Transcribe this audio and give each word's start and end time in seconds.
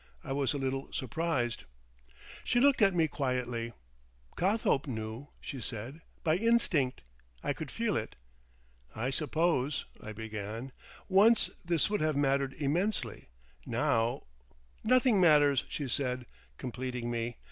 I 0.23 0.31
was 0.31 0.51
a 0.51 0.57
little 0.57 0.91
surprised." 0.91 1.65
She 2.43 2.59
looked 2.59 2.81
at 2.81 2.95
me 2.95 3.07
quietly. 3.07 3.71
"Cothope 4.35 4.87
knew," 4.87 5.27
she 5.39 5.61
said. 5.61 6.01
"By 6.23 6.37
instinct. 6.37 7.03
I 7.43 7.53
could 7.53 7.69
feel 7.69 7.95
it." 7.95 8.15
"I 8.95 9.11
suppose," 9.11 9.85
I 10.01 10.11
began, 10.13 10.71
"once, 11.07 11.51
this 11.63 11.87
would 11.91 12.01
have 12.01 12.15
mattered 12.17 12.53
immensely. 12.53 13.29
Now—" 13.67 14.23
"Nothing 14.83 15.21
matters," 15.21 15.65
she 15.69 15.87
said, 15.87 16.25
completing 16.57 17.11
me. 17.11 17.37